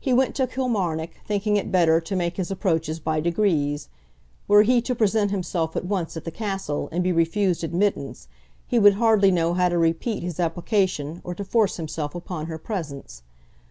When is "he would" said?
8.66-8.94